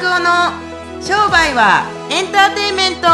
[0.00, 0.52] 夫の
[1.02, 3.08] 商売はエンターテインメント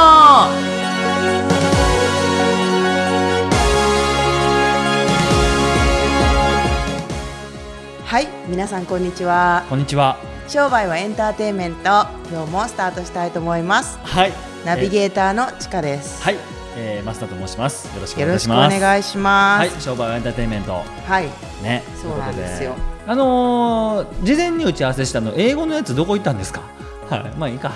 [8.04, 10.18] はい皆さんこんにちはこんにちは。
[10.46, 11.84] 商売はエンターテインメント
[12.30, 14.32] 今日もスタートしたいと思いますはい。
[14.66, 14.90] ナビー。
[14.90, 16.36] ゲーターのちかです、はい。
[16.76, 17.86] えー、マスターと申します。
[17.94, 18.80] よろしくお願いします。
[18.80, 19.70] 願いしまはい。
[19.70, 20.72] す商売はエンターテインメント。
[20.72, 21.24] はい、
[21.62, 21.82] ね。
[22.00, 22.74] そうなんですよ
[23.06, 26.62] あのー、事前に打ち合わせしたの、英語のやつどこ行ったんですか？
[27.10, 27.30] はい。
[27.38, 27.72] まあいいか。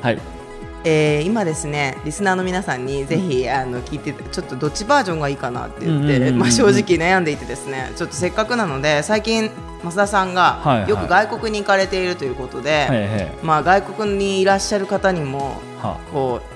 [0.00, 0.18] はい。
[0.84, 9.48] えー今ですねリスナーの皆さんにぜひあの聞いてちょっとどっちバージョンがいいかなって言って、うんうんうんうんまあ、正直悩んでいてですねちょっとせっかくなので最近
[9.84, 13.32] 増田さんがよく外国に行かれているということで、はいはい。
[13.44, 15.98] まあ、外国にいらっしゃる方にもは。
[16.12, 16.51] こう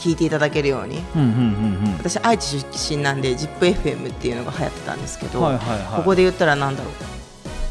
[0.00, 1.30] 聞いていただけるようにうんうんう
[1.90, 5.32] ん私愛知出身なんで ZIPFM っていうのが流行ってたんですけうん。
[5.32, 5.96] ど、はいはいはい。
[5.96, 6.92] ここで言ったらなんだろう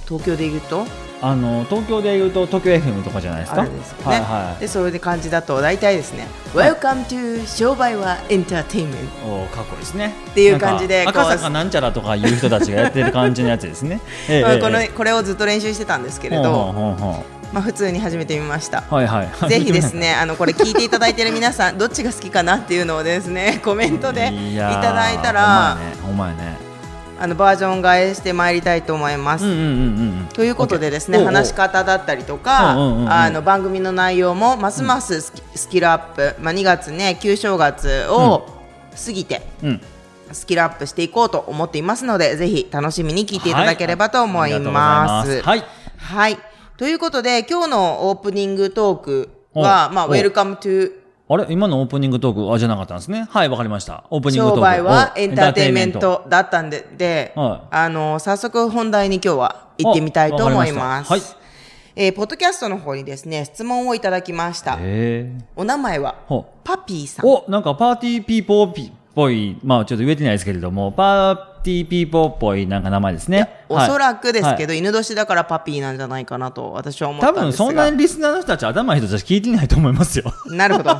[0.07, 0.85] 東京で言うと？
[1.21, 3.63] あの東京でいうと東京 FM とかじゃないですか？
[3.65, 4.61] ですよね、はいはい。
[4.61, 10.13] でそれで感じだと大体ですね「Welcome to 商売はエンターテインメント」おーかっこいいですね。
[10.31, 13.99] っていう感じで赤坂なんちゃらとかいう人たちがやってる感じのやつですね。
[14.29, 18.83] ええまあこのええこれをずっと練習してたんですけれほうど、ほうほうほまあ、普通に始めてみました。
[18.91, 19.49] うはいはい。
[19.49, 26.43] ぜひですね、 あのこれ聞いていただいている皆さん、どっちが好きかなっていうのをですね、 コメントでいただいたら、ほんまやね。
[26.43, 26.57] ね。
[27.21, 29.43] あのバージョン替えしてまいりたいと思います。
[29.43, 29.65] うんうんうんう
[30.23, 30.27] ん。
[30.33, 38.47] ということでですね、話し方だったりとか、うんうんうあの番組の内容もますますスキ,、スキルアップ、まあ2月ね、旧正月を
[39.05, 39.41] 過ぎて。
[39.63, 39.81] うん。
[40.31, 44.71] スキルアップしていこうと思っていますので、ぜひ楽しみに聞いていただければと思いま。
[44.71, 45.63] ますすはい。
[45.97, 46.37] はい。
[46.79, 50.93] ということで、今日のオープニングトークは、まあ、おお Welcome to
[51.27, 51.45] あれ？
[51.49, 53.27] 今のオープニングトークあじゃなかったんですね？
[53.29, 54.05] はい、わかりました。
[54.09, 54.59] オープニングトーク。
[54.59, 55.91] 商売はおエンターテインメン。
[55.91, 61.09] トだったんで、で、はいあの、早速本題に今日は行ってみたいと思います。
[61.09, 61.37] わかりました
[61.97, 64.77] えーポッドキャストの方にですね、質問をいただきました。
[64.79, 66.15] ええお名前は？
[66.63, 67.25] パピーさん。
[67.25, 73.63] お、なんかパーティーピーポーピっぽい、まあちょっと言えてないですけれども、パーティーピーポーっぽいなんか名前ですね。
[73.69, 77.45] おそらくですけど、ど、犬年だからパピーなんじゃないかなと私は思ったんですが。
[77.45, 80.25] 多分そんなにリスナーの人たち頭いい人たち聞いてないと思いますよ。
[80.47, 80.95] なるほど。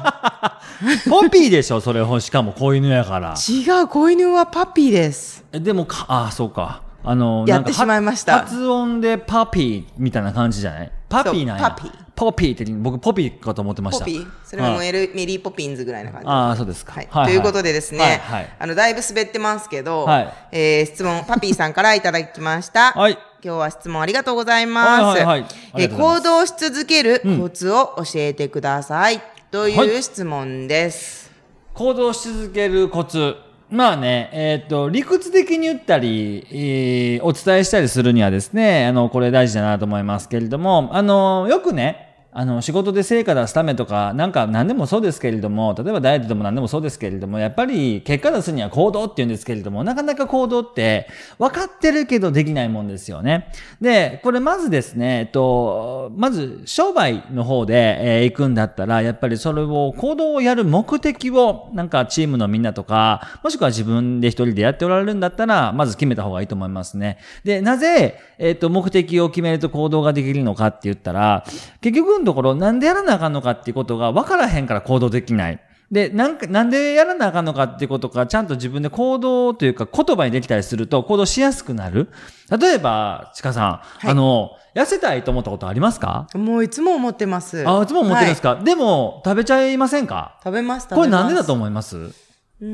[1.10, 3.34] ポピーでしょ、それ、しかも子犬やから。
[3.34, 5.44] 違う、子犬は puppy です。
[5.52, 6.82] えでもか、あ、そうか。
[7.04, 10.92] あの、やってしまいました発音で puppy みたいな感じじゃない？
[11.08, 11.64] パピーなんや。
[11.72, 11.92] パピー。
[12.20, 14.04] ポピーって僕ポピーかと思ってました。
[14.04, 14.28] ポピー？
[14.44, 16.28] それはもうはいエルメリー・ポピンズぐらいな感じ。
[16.28, 16.92] ああ、そうですか。
[16.92, 22.92] はいはいということでですね、はいはいあのだいぶ滑ってますけど、はいえー質問パピーさんからいただきました。
[22.92, 25.20] はい今日は質問ありがとうございます。
[25.20, 31.32] はいはいはいありがとうございます行動し続けるコツを教えてください、といはう質問です。
[31.74, 33.36] 行動し続けるコツ。
[33.72, 42.09] まあね、えっ、と、理屈的に言ったり、えーお伝えしたりするにはですね、あの、これ大事だなと思いますけれども、あの、よくね、
[42.40, 53.52] あの、仕事で成果出すためとか、なんか何でもそうですけれども、例えばダイエットでも何でもそうですけれども、やっぱり結果出すには行動って言うんですけれども、なかなか行動って分かってるけどできないもんですよね。
[53.82, 67.18] で、これまずですね、えっと、まず商売の方で、えー行くんだったら、やっぱりそれを行動をやる目的を、なんかチームのみんなとか、もしくは自分で一人でやっておられるんだったら、まず決めた方がいいと思いますね。
[67.44, 71.44] で、なぜ、えっと、目的を決めると行動ができるのかって言ったら、
[71.82, 75.60] 結局のところ、なんでやらなあかんのかっていうことが分からへんから行動できない。
[75.92, 82.10] で、なんか、なんでやらなあかんのかっていうことが、ちゃんと自分で行動というか言葉にできたりすると、行動しやすくなる。
[82.56, 86.28] 例えば、ちかさん、いあの、痩せたいと思ったことありますか？
[86.36, 87.68] もういつも思ってます。
[87.68, 90.40] あ、いつも思ってるんですか、か、でも、食べちゃいませんか？
[90.44, 91.10] 食べます、食べます。
[91.10, 91.98] これなんでだと思います？
[91.98, 92.66] うー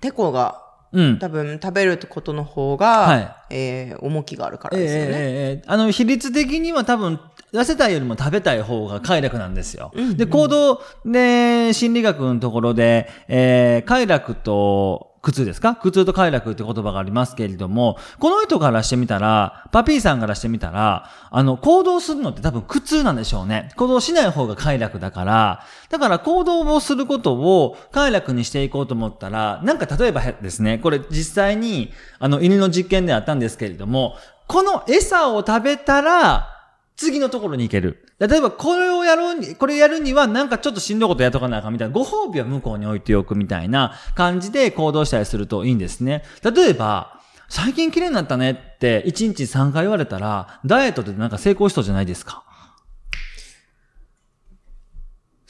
[0.00, 0.60] てこが、
[0.92, 1.18] うん。
[1.18, 5.08] 多分食べることの方が、はいえー重きがあるからええですよね。
[5.08, 5.18] えええ
[5.58, 7.20] えあの、比率的には多分、
[7.52, 9.92] 痩せたいよりも食べたい方が快楽なんですよ。
[10.16, 15.74] で、行動で、心理学のところで、えー快楽と、苦痛ですか？
[15.76, 23.68] 苦痛と快楽って言葉がありますけれども、この人からしてみたら、パピーさんからしてみたら、あの、行動するのって多分苦痛なんでしょうね。
[23.76, 34.16] 行動しない方が快楽だから、だから行動をすることを快楽にしていこうと思ったら、なんか例えばですね、これ実際に、あの、犬の実験であったんですけれども、
[34.46, 36.59] この餌を食べたら、
[37.00, 38.04] 次のところに行ける。
[38.18, 46.24] 例えば、これをやろうに、これやるには、なんかちょっとしんどいことやっとかなあかんみたいな、ご褒美は向こうに置いておくみたいな感じで行動したりするといいんですね。
[46.44, 47.18] 例えば、
[47.48, 52.44] 最近綺麗になったねって、1日3回言われたら、ダイエットってなんか成功しそうじゃないですか。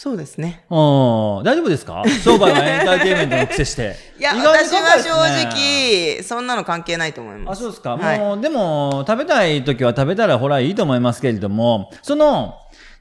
[0.02, 0.64] そうですね。
[0.70, 0.78] うん、
[1.44, 2.02] 大丈夫ですか？
[2.24, 3.94] 商売はエンターテインメントの癖して。
[4.18, 7.60] いや、意外に私は正直、そんなの関係ないと思いまあ、す。
[7.60, 7.98] そうですか。
[7.98, 12.54] はいもう、でも、食べたい時は食べたらほらいいと思いますけれども、その、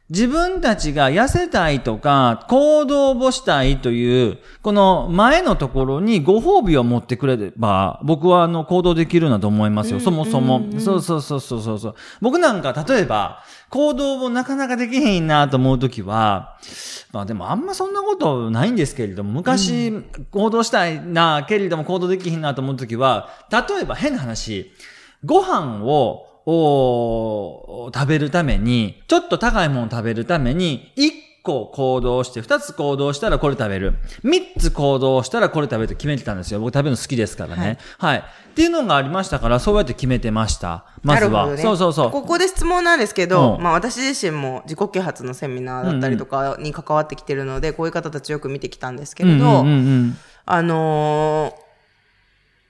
[0.10, 10.00] 自分たちが痩せたいとか、行動をしたいという、この前のところにご褒美を持ってくれれば、僕はあの行動できるなと思いますよ。
[10.00, 10.66] そもそも。
[10.80, 11.96] そうそうそうそうそうそう。
[12.22, 16.58] 僕なんか、例えば、行動をなかなかできへんなと思うときは、
[17.12, 19.94] まあでもあんまそんなことないんですけれども、昔
[20.32, 24.72] 行動したいな、けれども行動できへんなと思うときは、例えば変な話、
[25.24, 31.12] ご飯を、を食べるために、ちょっと高いもの食べるために、1
[31.44, 33.94] 個行動して、2つ行動したらこれ食べる。
[34.24, 36.60] 3つ行動したらこれ食べると決めてたんですよ。
[36.60, 37.78] 僕食べるの好きですからね。
[37.98, 38.18] はい。
[38.20, 40.86] っていうのがありましたから、そうやって決めてました。
[41.04, 41.48] まずは。
[41.48, 42.12] ねそうそうそう。
[42.12, 49.66] ここで質問なんですけど、うんまあ私自身も自己啓発のセミナーだったりとかに関わってきてるので、こういう方たちよく見てきたんですけれど、うんうんうんう
[50.08, 51.70] んあのー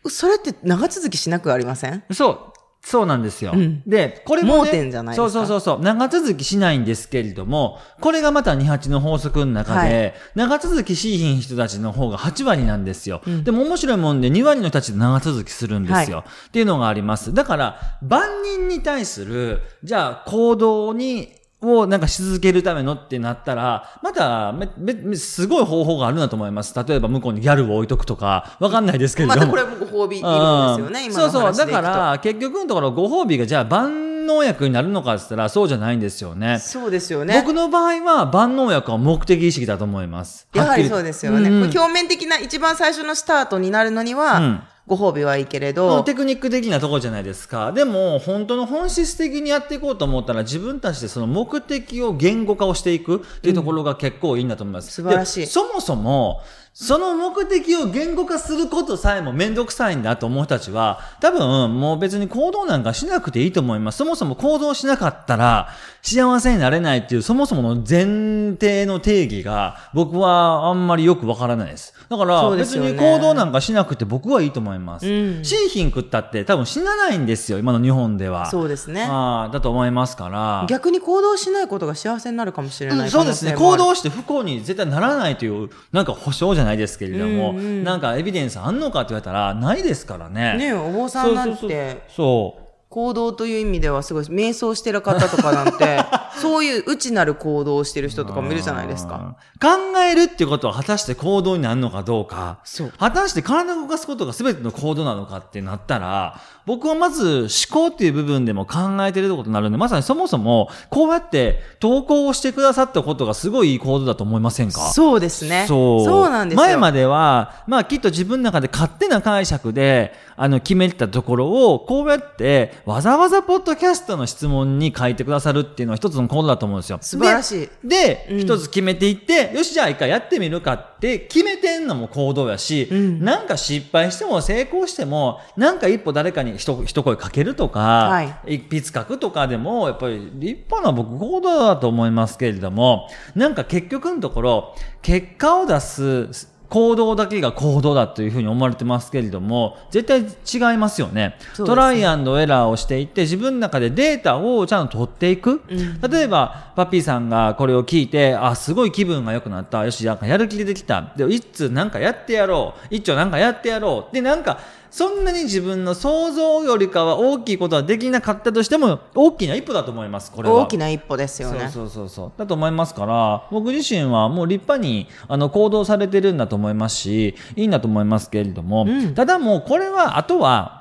[0.09, 2.03] それって長続きしなくありません？
[2.11, 2.58] そう。
[2.81, 3.51] そうなんですよ。
[3.53, 5.83] うんで、これも、ね、盲点じゃないですかそうそうそうそう。
[5.83, 13.21] 長続きしないんですけれども、これがまた28の法則の中で、長続きしいひん人たちの方が8割なんですよ。
[13.43, 16.23] でも面白いもんで2割の人たちで長続きするんですよ。
[16.47, 17.33] っていうのがあります。
[17.33, 26.73] だから、万人に対する、じゃあ行動に、をなんかし続けるためのってなったら、まため、すごい方法があるなと思います。
[26.87, 29.39] 例えば向こうにギャルを置いとくとか、わかんないですけれども。
[29.39, 30.33] またこれもご褒美いるんで
[30.75, 31.67] すよね、うん今のそうそう。
[31.67, 31.67] だ。
[31.67, 36.59] から、結局のところご褒美がじゃあ万能薬になるのかって言ったらそうじゃないんですよね。
[36.59, 37.41] そうですよね。
[37.41, 40.47] 僕の場合は万能薬は目的意識だと思います。
[40.53, 41.49] やはりそうですよね。
[41.49, 47.71] うん表面的な一番最初のスタートになるのには、うんご褒美はいいけれど、テクニック的なところじゃないですか。
[47.71, 54.91] でも、本当の本質的にやっていこうと思ったら、自分たちでその目的を言語化をしていくっていうところが結構いいんだと思います。
[54.91, 56.41] 素晴らしいでそもそも、
[56.73, 63.97] その目的を言語化することさえもめんどくさいんだと思う人たちは、多分もう別に行動なんかしなくていいと思います。
[63.97, 65.69] そもそも行動しなかったら
[66.01, 71.93] 幸せになれないっていうそもそもの前提の定義が僕はあんまりよくわからないです。
[72.07, 75.07] だから別に行動なんかしなくて僕はいいと思います。
[75.07, 75.09] う
[75.41, 78.49] んシーヒン食ったって多分死なないんですよ、今の日本では。
[78.49, 79.03] そうですね。
[79.03, 80.65] ああだと思いますから。
[80.69, 83.53] 逆に行動しないことが幸せになるかもしれないうんそうですね。
[83.53, 90.57] 行動して不幸に絶対ならないという、なんか保証じゃないですけれども、うんうんなんかエビデンスあんのかって言われたら、ないですからね。
[90.57, 92.63] ねえお坊さんなんそうそうて、そう。
[92.89, 95.99] 行動という意味ではすごい、瞑想してる方とかなんて、
[96.39, 99.35] そういう内なる行動をしてる人とかもいるじゃないですか。
[99.61, 99.67] 考
[99.99, 102.59] えるっていうことは果たして行動になるのかどうか。
[102.63, 114.91] そう果たして体を動かすことが全ての行動なのかってなったら、僕はまず思考っていう部分でも考えてることになるんで、まさにそもそもこうやって投稿をしてくださったことがすごいいい行動だと思いませんか？
[114.91, 115.65] そうですね。
[115.67, 116.05] そう。
[116.05, 116.63] そうなんですよ。
[116.63, 126.99] 前までは、まあきっと自分の中で勝手な解釈で、あの、決めてたところを、こうやって、わざわざポッドキャストの質問に書いてくださるっていうのは一つの行動だと思うんですよ。
[127.01, 127.99] 素晴らしいで。
[127.99, 151.19] で、うん一つ決めていって、よし、じゃあ一回やってみるかって決めてんのも行動やし、うんなんか失敗しても成功しても、なんか一歩誰かに一一声かけるとか、はい一筆書くとかでも、やっぱり立派な僕行動だと思いますけれども、なんか結局のところ、結果を出す行動だけが行動だというふうに思われてますけれども、絶対違いますよね。
[151.19, 155.61] ねトライアンドエラーをしていって、自分の中でデータをちゃんと取っていく。
[155.67, 159.83] うん例えば、パピーさんがこれを聞いて、あ、すごい気分が良くなった。
[159.83, 161.11] よし、なんかやる気出てきた。
[161.17, 162.87] で、一通なんかやってやろう。
[162.95, 164.13] 一丁なんかやってやろう。
[164.13, 164.59] で、なんか、
[164.91, 170.55] そんなに自分の想像よりかは大きいことはできなかったとしても、大きな一歩だと思います、これは。
[170.55, 171.61] 大きな一歩ですよね。
[171.61, 172.31] そうそうそうそう。
[172.37, 180.78] だと思いますから、僕自身はもう立派にあの行動されてるんだと思いますし、いいんだと思いますけれども、うんただもうこれは、あとは、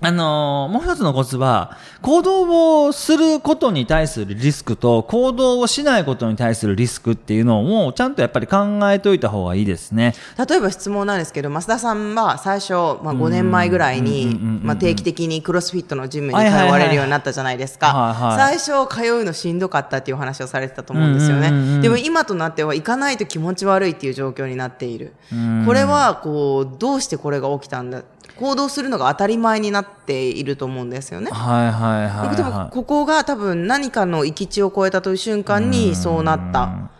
[0.00, 10.14] あのーもう一つのコツは、行動をすることに対するリスクと、行動をしないことに対するリスクっていうのを、ちゃんとやっぱり考えておいた方がいいですね。
[10.48, 18.34] 例えば質問なんですけど、増田さんは最初、まあ、5年前ぐらいにうん、まあ、定期的にクロスフィットのジムに通われるようになったじゃないですか。
[18.36, 21.80] 最初、通うのしんどかったっていうお話をされてたと思うんですよね。
[21.80, 25.14] でも今となっては行かないと気持ち悪いっていう状況になっている。
[25.32, 28.02] うんこれは、こう、どうしてこれが起きたんだ
[28.36, 31.30] 行動するのが当たり前になっていると思うんですよね。
[31.30, 32.74] はいはいはい、はい。
[32.74, 36.90] ここが多分何かの行き地を超えたという瞬間にそうなった。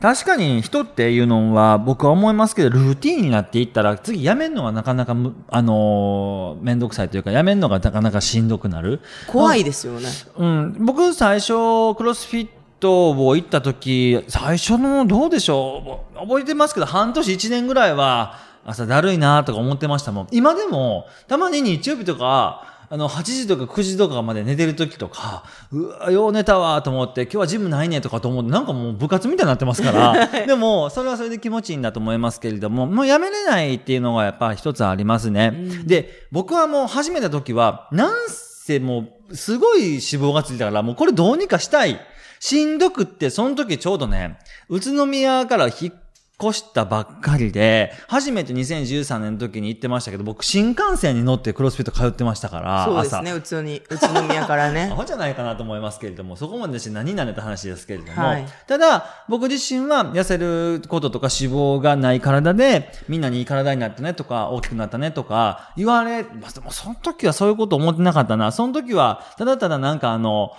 [0.00, 9.00] 確かに人っていうのは僕は思いますけど、ルーティーンになっていったら次やめるのがなかなかむ、あのー、めんどくさいというか、やめるのがなかなかしんどくなる。
[9.26, 10.08] 怖いですよね。
[10.38, 12.48] うん、僕最初クロスフィッ
[12.80, 35.52] トを行った時最初のどうでしょう覚えてますけど半年1年ぐらいは朝だるいなとか思ってましたもん今でもたまに日曜日とかあの、8時とか9時とかまで寝てる時とか、うわ、よう寝たわと思って、今日はジムないねとかと思って、なんかもう部活みたいになってますから、でも、それはそれで気持ちいいんだと思いますけれども、もうやめれないっていうのがやっぱ一つありますね。
[35.54, 42.00] うん、で、僕はもう始めた時は、なんせもう、すごい脂肪がついたから、もうこれどうにかしたい。
[42.40, 44.36] しんどくって、その時ちょうどね、
[44.68, 45.94] 宇都宮から引っ
[46.42, 54.88] 越したばっかりで、初めて2013年の時に行ってましたけど、僕新幹線に乗ってクロスフィット通ってましたから、そうですね、宇都に、宇都宮からね。
[54.92, 68.52] アホじゃないかなと思いますけれども、そこまでして何々って話ですけれども、はい、ただ、僕自身は痩せることとか脂肪がない体で、みんなにいい体になったねとか、大きくなったねとか、言われ、まあ、でもその時はそういうこと思ってなかったな。
[68.52, 70.52] その時は、ただただなんかあの、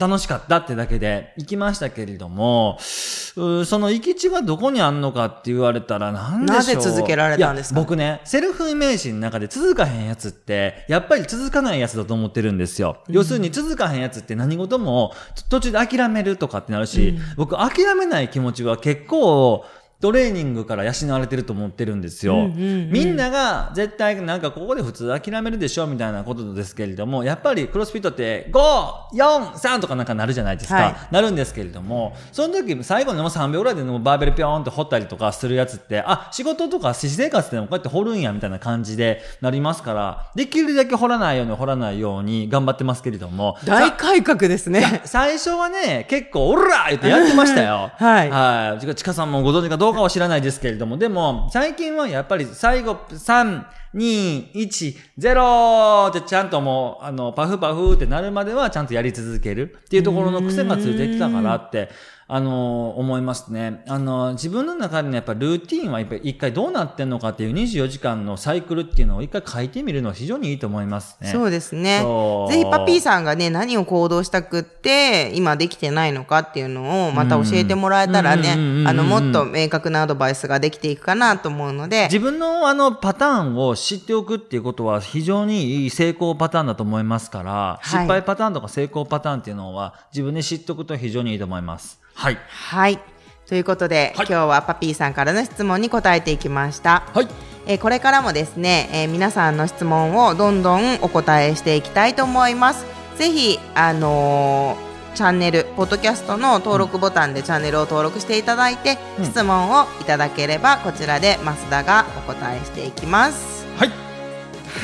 [0.00, 3.34] 楽しかったってだけで行きましたけれども、そ
[3.78, 6.56] の行き地がどこにあんのかって言われたら何でしょう。
[6.56, 7.78] なぜ続けられたんですか？
[7.78, 12.96] 僕ね、セルフイメージの中で続かへんやつって、やっぱり続かないやつだと思ってるんですよ。
[13.08, 15.12] うん、要するに続かへんやつって何事も
[15.50, 19.66] 途中で諦めるとかってなるし、うん、僕諦めない気持ちは結構、
[20.00, 22.48] トレーニングから養われてると思ってるんですよ。
[22.48, 30.74] みんなが絶対なんかここで普通諦めるでしょみたいなことですけれども、やっぱりクロスフィットって5、4、3とかなんかなるじゃないですか。
[30.74, 43.58] はい、なるんですけれども、その時最後の3秒ぐらいでバーベルピョーンと掘ったりとかするやつって、あ、仕事とか私生活でもこうやって掘るんやみたいな感じでなりますから、できるだけ掘らないように掘らないように頑張ってますけれども。
[43.66, 45.02] 大改革ですね。
[45.04, 47.90] 最初はね、結構、オラー言ってやってましたよ。
[47.98, 48.30] はい。
[48.30, 48.94] はい。
[48.94, 61.90] ちかさんもご存知かどうかは知らないですけれども、でも、最近はやっぱり最後、3、2、1、0ってちゃんともう、あの、パフパフってなるまではちゃんとやり続けるっていうところの癖がついてきたからって、
[62.32, 63.82] あの、思いますね。
[63.88, 71.26] あの、自分の中でのやっぱルーティンはやっぱり一回どうなってんのかっていう24時間のサイクルっていうのを一回書いてみるのは非常にいいと思いますね。
[71.32, 72.04] そうですね。
[72.48, 78.52] ぜひパピーさんがね、何を行動したくって、今できてないのかっていうのをまた教えてもらえたらね、
[78.86, 82.04] あの、もっと明確なアドバイスができていくかなと思うので。
[82.04, 92.00] 自分のあのパターンを知っておくっていうことは非常にいい成功パターンだと思いますから、はい、失敗パターンとか成功パターンっていうのは自分で知っておくと非常にいいと思います。
[92.14, 92.38] はい。
[92.48, 92.98] はい。
[93.46, 97.02] ということで、はい、今日はパピーさんからの質問に答えていきました。
[97.12, 97.28] はい。
[97.66, 102.86] えー、これからもですね、えー、皆さんの質問をどんどんお答えしていきたいと思います。
[103.16, 113.59] ぜひ、あのー、チャンネル、ポッドキャストの登録ボタンでチャンネルを登録していただいて、うん、質問をいただければ、こちらで増田がお答えしていきます。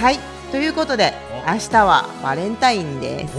[0.00, 0.14] はい。
[0.14, 0.21] はい。
[0.50, 1.14] ということで、
[1.47, 3.35] 明日はバレンタインです。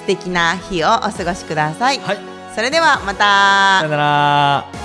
[0.00, 1.98] 素敵な日をお過ごしください。
[1.98, 2.18] はい。
[2.54, 4.81] それではまたさよなら